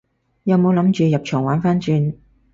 [0.45, 2.15] 有冇諗住入場玩番轉？